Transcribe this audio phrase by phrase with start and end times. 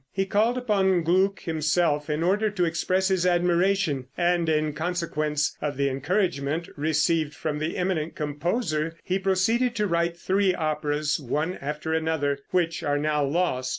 [0.11, 5.77] He called upon Gluck himself in order to express his admiration, and, in consequence of
[5.77, 11.93] the encouragement received from the eminent composer, he proceeded to write three operas, one after
[11.93, 13.69] another, which are now lost.